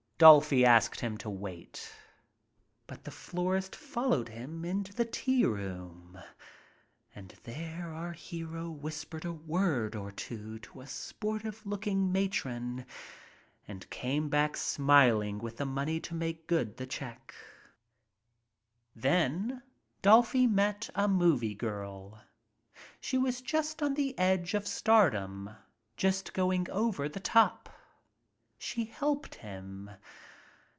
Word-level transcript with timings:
Dolfy 0.21 0.63
asked 0.63 0.99
him 0.99 1.17
to 1.17 1.31
wait. 1.31 1.91
But 2.85 3.03
the 3.05 3.09
florist 3.09 3.75
followed 3.75 4.29
him 4.29 4.63
into 4.63 4.93
the 4.93 5.03
tea 5.03 5.45
room 5.45 6.15
and 7.15 7.29
there 7.41 7.91
our 7.91 8.11
hero 8.11 8.69
whispered 8.69 9.25
a 9.25 9.31
word 9.33 9.95
or 9.95 10.11
two 10.11 10.59
to 10.59 10.81
a 10.81 10.85
sportive 10.85 11.65
looking 11.65 12.11
matron 12.11 12.85
and 13.67 13.89
came 13.89 14.29
back 14.29 14.55
smiling 14.57 15.39
with 15.39 15.57
the 15.57 15.65
money 15.65 15.99
to 16.01 16.13
make 16.13 16.45
good 16.45 16.77
the 16.77 16.85
check.• 16.85 17.33
62 19.01 19.07
A 19.07 19.11
WONDERFUL 19.11 19.33
LOVER 19.33 19.33
"Then 19.33 19.63
Dolfy 20.03 20.45
met 20.45 20.87
a 20.93 21.07
movie 21.07 21.55
girl. 21.55 22.21
She 22.99 23.17
was 23.17 23.41
just 23.41 23.81
on 23.81 23.95
the 23.95 24.15
edge 24.19 24.53
of 24.53 24.67
stardom, 24.67 25.49
just 25.97 26.31
going 26.35 26.69
over 26.69 27.09
the 27.09 27.19
top. 27.19 27.57
She 28.63 28.85
helped 28.85 29.33
him. 29.33 29.89